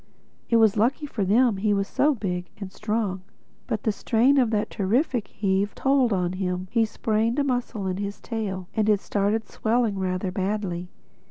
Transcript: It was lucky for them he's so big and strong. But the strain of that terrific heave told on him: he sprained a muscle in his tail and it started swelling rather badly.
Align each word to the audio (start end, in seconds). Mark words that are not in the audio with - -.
It 0.49 0.55
was 0.55 0.77
lucky 0.77 1.05
for 1.05 1.23
them 1.23 1.57
he's 1.57 1.87
so 1.87 2.15
big 2.15 2.49
and 2.57 2.71
strong. 2.73 3.21
But 3.67 3.83
the 3.83 3.91
strain 3.91 4.39
of 4.39 4.49
that 4.49 4.71
terrific 4.71 5.27
heave 5.27 5.75
told 5.75 6.11
on 6.11 6.33
him: 6.33 6.67
he 6.71 6.85
sprained 6.85 7.37
a 7.37 7.43
muscle 7.43 7.85
in 7.85 7.97
his 7.97 8.19
tail 8.19 8.67
and 8.75 8.89
it 8.89 8.99
started 8.99 9.47
swelling 9.47 9.99
rather 9.99 10.31
badly. 10.31 10.89